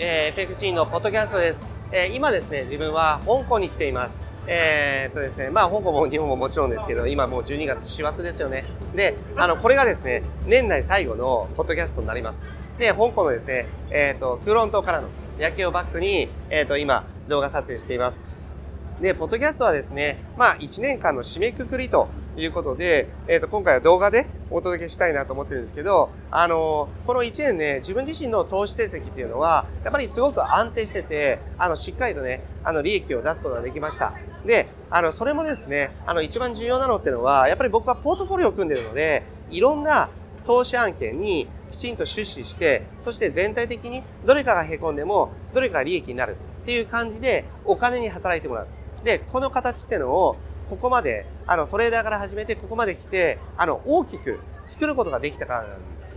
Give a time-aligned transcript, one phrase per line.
[0.00, 1.66] えー、FXG のポッドキャストです。
[1.90, 4.16] えー、今ですね、自分は香港に来ています。
[4.46, 8.64] えー、とですね、まあ香港も日本ももちろんですけど、今もう12月4月ですよね。
[8.94, 12.46] で、あの、これがですね、年内最後のポッドキャストになります。
[12.78, 18.22] で、香港のですね、えー、っと、空論島からの夜景をバックに、えー、っと、今、動画撮影しています。
[19.00, 22.06] で、ポッドキャストはですね、まあ1年間の締めくくりと
[22.40, 34.14] いうことで、えっ、ー、と、今回は動画でお届けしたいなと思ってるんですけど、あの、この1年ね、自分自身の投資成績っていうのは、やっぱりすごく安定してて、あの、しっかりとね、あの、利益を出すことができました。
[34.46, 40.08] で、あの、それもですね、あの、一番重要なのっていうのは、やっぱり僕はポートフォリオを組んでるので、いろんな
[40.46, 48.66] 投資案件にきちんと出資して、そして全体的にどれかが凹んでも、どれかが利益になるっていう感じで、お金に働いてもらう。
[49.04, 50.36] で、この形っていうのを、
[50.68, 55.66] ここまで、あの、トレーダーから始めて、ここまで来て、あの、大きく作ることができたから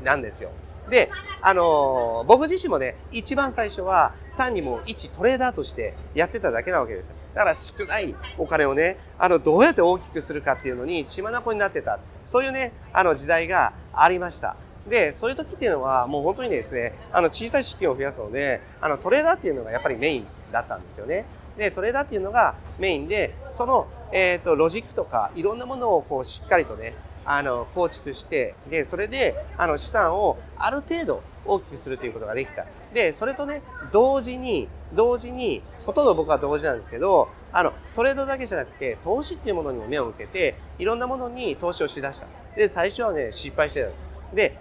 [0.03, 0.51] なんですよ。
[0.89, 1.09] で、
[1.41, 7.15] あの、僕自身もね、一番最初は、単にもう一トレーダーとしてやってただけなわけですよ。
[7.33, 11.99] だから少ないお金をね、あの、どうやって大きくするかっていうのに血眼になってた。
[12.25, 14.55] そういうね、あの時代がありました。
[14.89, 21.25] で、そういう時っていうのは、もう本当にですね、あの、小さい資金を増やすので、あの、トレーダーっていうのがやっぱりメインだったんですよね。
[21.57, 26.93] で、トレーダーっていうのがメインで、その、えっ、ー、と、ロジックとか、いろんなものをこう、しっかりとね、
[27.25, 32.65] あの、構築して、で、それで、あの、資産をある程度大きくするということができた。
[32.93, 42.27] で、それとね、同時に、同時に、ほとんど僕は同時なんですけど、あの、トレードだけじゃなくて、投資っていうものにも目を向けて、いろんなものに投資をしだした。
[42.55, 44.03] で、最初はね、失敗してたんです。
[44.33, 44.57] で、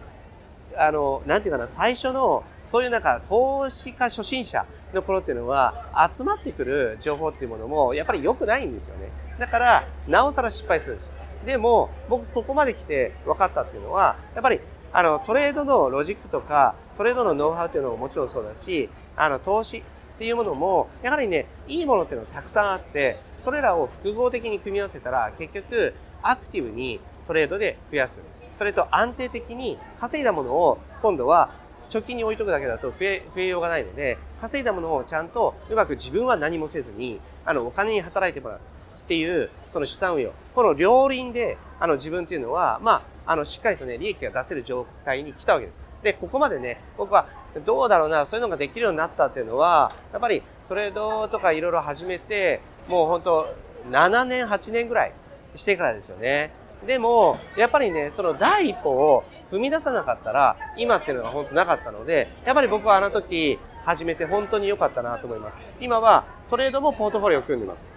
[0.76, 4.64] あの、なんていうかな、最初の、そういうなんか、投資家初心者
[4.94, 9.10] の頃っていうのは、集まってくる情報っていうものも、やっぱり良くないんですよね。
[9.38, 11.12] だから、なおさら失敗するんですよ。
[11.46, 14.60] でも、僕ここまで来て分かったっていうのは、やっぱり、
[14.92, 19.82] あの、トレードのロジックとか、トレードのノウハウっていうのももちろんそうだし、あの、投資っ
[20.18, 28.22] ていうものも、やはりね、いいものっていうのがたくさんあって、それらを複合的に組み合わせたら、結局、アクティブにトレードで増やす。
[28.58, 31.48] それと安定的に稼いだものを今度は
[31.90, 40.32] 貯金に置いとくだけだと増え、増えようがないので、稼いだものをちゃんとうまく自分は何もせずに、あの、お金に働いてもらうっていう、その資産運用。
[40.54, 45.78] この両輪で、あの、自分っていうのは、まあ、あの、しっかりとね、利益が出せる状態に来たわけです。
[46.02, 47.26] で、ここまでね、僕は、
[47.66, 53.54] どうだろうな、そういうのができるようになったっていうのは、やっぱりトレードとかいろいろ始めて、もう本当
[53.90, 55.12] 7年、8年ぐらい
[55.56, 56.52] してからですよね。
[56.86, 65.58] でも、やっぱりね、その第一歩を踏み出さなかったら、今っていうのが本当なかったので、やっぱり僕はあの時始めて本当に良かったなと思います。
[65.80, 67.90] 今はトレードもポートフォリオを組んでます。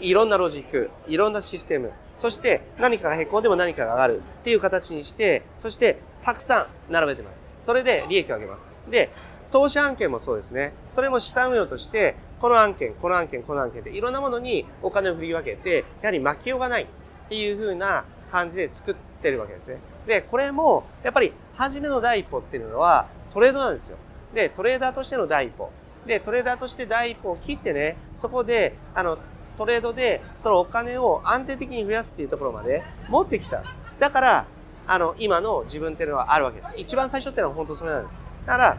[0.00, 7.40] いろんなロジック、いろんなシステム、そして何かがへこんでも何かが上がるっていう形にして、そしてたくさん並べてます。
[7.64, 8.66] それで利益を上げます。
[8.90, 9.10] で、
[9.52, 10.72] 投資案件もそうですね。
[10.92, 16.86] それも資産運用として、この案件、この案件、この案件でいろんなものにお金を振り分けて、やはり負けようがない。
[17.26, 19.78] っていう風な感じで作ってるわけですね。
[20.06, 23.96] で、これも、やっぱり、初めの第一歩っていうのは、トレードなんですよ。
[24.34, 25.70] で、トレーダーとしての第一歩。
[26.06, 29.18] で、トレーダーとして第一歩を切ってね、そこで、あの、
[29.58, 33.62] トレードで、そのお金を安定的に増やすっていうところまで持ってきた。
[33.98, 34.46] だから、
[34.86, 36.74] あの、今の自分っていうのはあるわけです。
[36.76, 38.20] 一番最初っていうのは本当それなんです。
[38.46, 38.78] だから、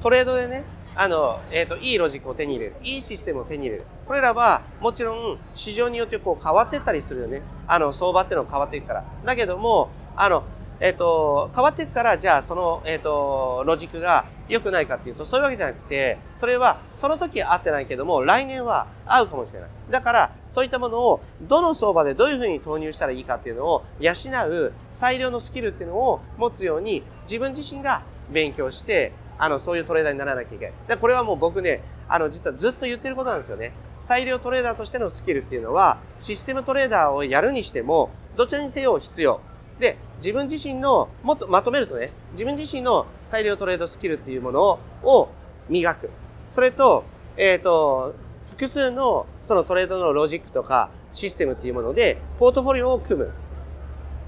[0.00, 0.64] トレードでね、
[0.94, 2.76] あの、えっ、ー、と、いいロジックを手に入れる。
[2.82, 3.84] いいシステムを手に入れる。
[4.06, 7.42] これらは、もちろん、市場によってこう変わってったりするよね。
[7.66, 9.04] あの、相場っていうのは変わっていくから。
[9.24, 10.44] だけども、あの、
[10.78, 19.68] えっ、ー、と、変わっていくから、じゃあ、その、えっ、ー、と、ロジックが良くないかっていうと、そういうわけじゃなくて、それは、その時合ってないけども、来年は合うかもしれない。
[19.90, 30.74] だから、そういったものを、どの相場でどういうふうに投入したらいいかっていうのを、養う最良のスキルっていうのを持つように、自分自身が勉強して、あの、そういうトレーダーにならなきゃいけない。
[30.88, 33.72] で、これはもう僕ね、あの、実はずっと言ってることなんですよね。
[34.00, 39.40] 裁量トレーダーとしてのスキルっていうのは、システムトレーダーをやるにしても、どちらにせよ必要。
[39.80, 45.28] で、自分自身の、もっとまとめるとね、自分自身の裁量トレードスキルっていうものを
[45.68, 46.10] 磨く。
[46.54, 47.04] それと、
[47.36, 48.14] えっ、ー、と、
[48.50, 53.32] 複数のそのトレードのロジックとかシステムっていうもので、ポートフォリオを組む。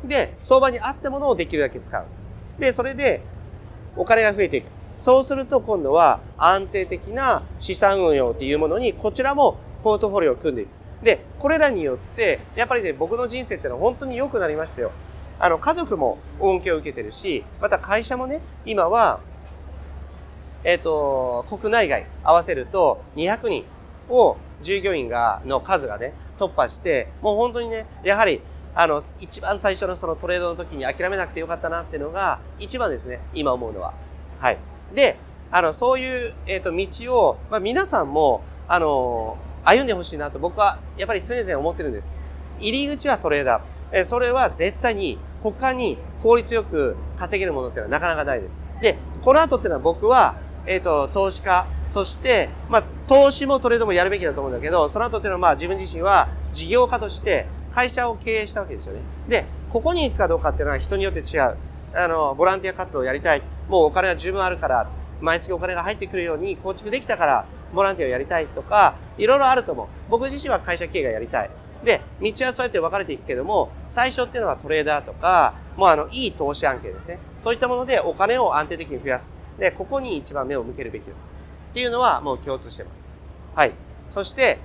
[0.04, 2.04] で、相場に合ったものをできるだけ使う。
[2.58, 3.22] で、それで、
[3.96, 4.77] お金が増えていく。
[4.98, 10.68] そうすると今度は安定的な資産運用っていうものにこちらもポートフォリオを組んでいく。
[11.04, 14.90] で、これらによって、やっぱりね、僕の人生ってのは本当に良くなりましたよ。
[15.38, 19.20] あの、家族も恩恵を受けてるし、また会社もね、今は、
[20.64, 23.64] えっ、ー、と、国内外合わせると200人
[24.08, 28.40] を従業員が、の数がね、突破して、もう本当にね、やはり、
[28.74, 33.94] あの、一番最初のそのトレードの時に諦めなくてよかったなっていうのが、一番ですね、今思うのは。
[34.40, 34.58] はい。
[34.94, 35.18] で、
[35.50, 42.12] あの、そういう、えっ、と、道を、まあ、皆さんも、あの、歩んでほしいなと僕は、やっぱり常々思ってるんです。
[42.58, 43.62] 入り口はトレーダー。
[43.90, 48.60] えそれは絶対に、他に効率よく稼げるものっていうのはなかなかないです。
[48.82, 50.36] で、この後っていうのは僕は、
[50.66, 59.00] えっ、と、投資家、そして、まあ、投資もトレードもやるべきだと思うんだけど、その後っていうのは、まあ、自分自身は事業家として会社を経営したわけですよね。
[59.28, 61.56] で、ここに行くかどうかっていうのは人によって違う。
[61.94, 63.42] あの、ボランティア活動をやりたい。
[63.68, 64.88] もうお金は十分あるから、
[65.20, 69.86] 毎月お金が入ってくるように構築できたから、ボランティアをやりたいとか、いろいろあると思う。
[70.08, 71.50] 僕自身は会社経営がやりたい。
[71.84, 77.18] で、道はそうやって分かれていくけども、最初っていうのはトレーダーとか、もうあの、いい投資案件ですね。
[77.42, 79.32] そういったものでお金を安定的に増やす。
[79.58, 81.12] で、ここに一番目を向けるべきだ。
[81.12, 83.08] っていうのはもう共通してます。
[83.54, 83.72] はい。
[84.10, 84.58] そして、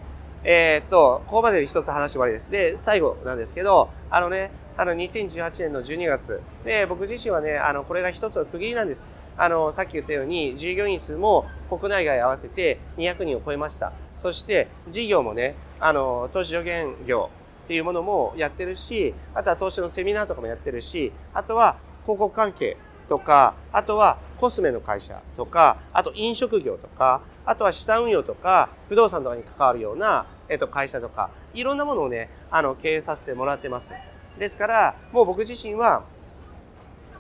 [0.44, 2.50] えー、っと、ここまでで一つ話終わりです。
[2.50, 6.42] で、最後なんですけど、あのね、あの、2018年の12月。
[6.66, 9.08] で、僕自身はね、あの、これが一つの区切りなんです。
[9.38, 13.94] あの、さっき言ったように、従業員数も国内外合わせて200人を超えました。
[14.18, 17.30] そして、事業もね、あの、投資助言業
[17.66, 22.78] っていうものもやってるし、あとは投資のセミナーとかもやってるし、あとは広告関係
[23.10, 33.94] とか、あとはコスメの会社とか、あと飲食業とか、あとは資産運用とか、不動産とかに関わるような、えっと、会社とか、いろんなものをね、あの、経営させてもらってます。
[34.38, 36.04] ですから、もう僕自身は、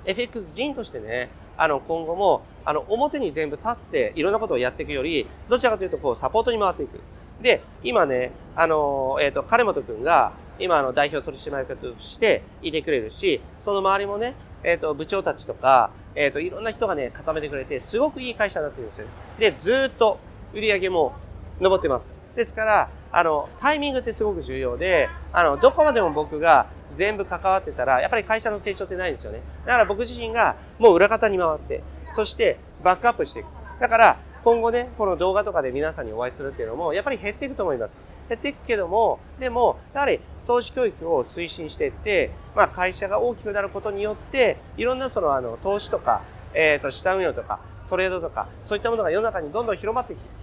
[0.06, 7.00] FX 人としてね、あの、今後も、あの、表に全部立って、いろんなことをやっていくより、どちらかというと、こう、サポートに回っていく。
[7.42, 19.08] で、今ね、あの、えっ、ー、と、金本くんが、今、あの、代表取締役としていてくれるし、その周りもね、えっ、ー、と、部長たちとか、えっ、ー、と、いろんな人がね、固めてくれて、すごくいい会社になってるんですよ。
[19.40, 20.20] で、ずっと
[20.54, 21.14] 売り上げも
[21.60, 22.16] 上ってます。
[22.36, 29.42] ですから、あの、タイミングってすごく重要で、あの、どこまでも僕が全部関わってたら、やっぱり会社の成長ってないんですよね。
[29.66, 31.84] だから僕自身がもう裏方に回って、
[32.16, 33.48] そしてバックアップしていく。
[33.80, 38.02] だから、今後ね、この動画とかで皆さんにお会いするっていうのも、やっぱり減っていくと思います。
[38.28, 46.24] 減っていくけども、でも、やはり投資教育を推進していって、まあ会社が大きくなることによって、いろんなそのあの、投資とか、
[46.56, 50.43] えっ、ー、と、資産運用とか、トレードとか、そういったものが世の中にどんどん広まってきて、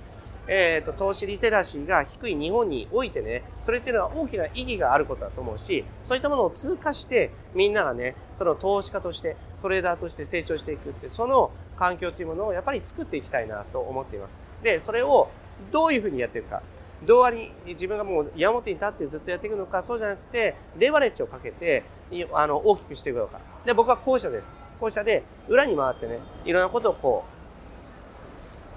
[0.53, 14.37] え、ー、と、投資リテラシーが低い日本においてね、それっていうのは大きな意義があることだと思うし、そういったものを通過して、みんながね、その投資家として、トレーダーとして成長していくって、その環境っていうものをやっぱり作っていきたいなと思っています。
[14.61, 15.29] で、それを
[15.71, 16.63] どういうふうにやっていくか。
[17.07, 21.85] 同割に自分がもう矢面に立ってずっとやっていくのか、そうじゃなくて、レバレッジをかけて、
[22.33, 23.39] あの、大きくしていくのか。
[23.65, 24.53] で、僕は後者です。
[24.81, 27.40] 後者で、裏に回ってね、いろんなことをこう、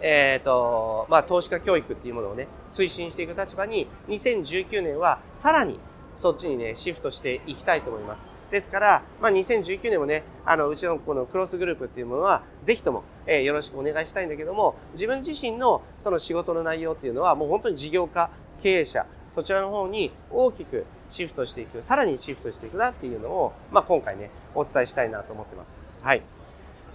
[0.04, 5.80] えっ、ー、と、まあ、投資家教育っていうものをね、推進していく立場に、2019年はさらに
[6.14, 8.28] そっちにね、シフトしていきたいと思います。
[8.52, 18.30] ですから、まあ、2019年もね、あの、うちのこのクロスグループっていうものは、ぜひとも、えー、よろしくお願いしたいんだけども、自分自身のその仕事の内容っていうのは、もう本当に事業家、
[18.62, 25.80] 経営者、そちらの方に大きくシフトしていく、さらにシフトしていくなっていうのを、まあ、今回ね、お伝えしたいなと思ってます。
[26.02, 26.22] はい。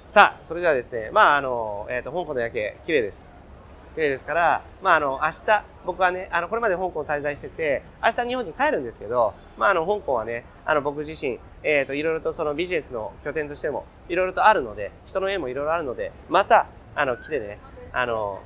[0.08, 3.36] さあ、それではですね、まあ、あの、えっ、ー、と、香港の夜景、綺麗です。
[3.94, 17.58] 綺麗ですから、まあ、あの、明日、僕はね、あの、これまで香港滞在してて、明日日本に帰るんですけど、まあ、あの、香港はね、あの、僕自身、えっ、ー、と、いろいろとそのビジネスの拠点としても、いろいろとあるので、人の縁もいろいろあるので、また、あの、来てね、
[17.92, 18.40] あの、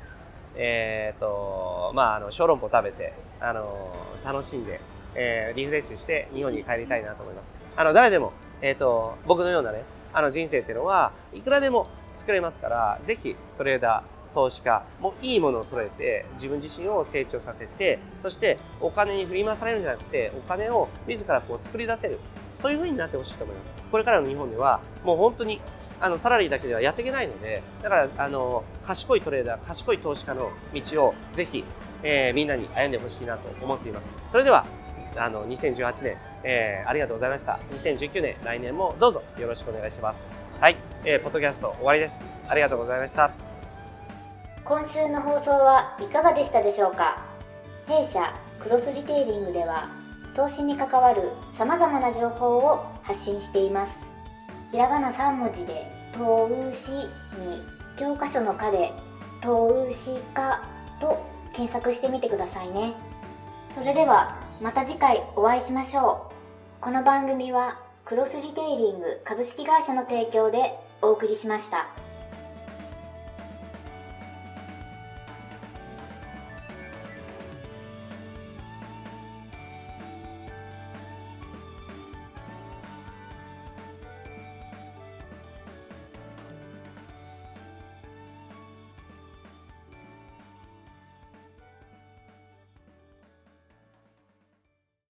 [0.57, 3.93] えっ、ー、と、まあ、あの、小籠包食べて、あの、
[4.25, 4.81] 楽しんで、
[5.15, 7.49] えー、リフレッシュして日本に帰りたいなと思います。
[7.77, 22.19] あの、誰でも、えっ、ー、と、僕のようなね、あの人生っていうのは、いくらでも作れますから、ぜひトレーダー、投資家もいいものを揃えて自分自身を成長させてそしてお金に振り回されるんじゃなくてお金を自らこう作り出せる
[22.55, 23.71] そういう風になってほしいと思います。
[23.91, 25.61] これからの日本ではもう本当に
[26.01, 31.65] あのサラリーだけではやっていけないのでだからあの賢いトレーダー賢い投資家の道をぜひ、
[32.03, 34.11] えー、みんなに歩んでほしいなと思っています。
[34.31, 34.65] それでは
[35.17, 37.59] あの2018年、えー、ありがとうございました。
[37.83, 40.29] 2019年来年もどうぞよろしくお願いします。
[40.61, 42.21] はい、えー、ポッドキャスト終わりです。
[42.49, 43.31] ありがとうございました。
[44.65, 47.19] 今週の放送はいかがでしたでしょうか？
[47.87, 49.89] 弊社クロスリテイリングでは
[50.37, 51.23] 投資に関わる
[51.59, 53.93] 様々な情報を発信しています。
[54.71, 56.91] ひらがな3文字で「投資」
[57.39, 57.61] に
[57.99, 58.93] 教科書の「科」で
[59.43, 60.63] 「投資家」
[61.01, 62.95] と検索してみてくださいね。
[63.75, 66.31] それではまた次回お会いしましょ
[66.81, 72.12] うこの番組はクロスリテイリング株式会社の提供でお送りしました。